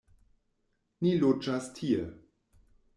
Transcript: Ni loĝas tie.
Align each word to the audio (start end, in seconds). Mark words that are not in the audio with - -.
Ni 1.07 1.13
loĝas 1.25 1.71
tie. 1.79 2.05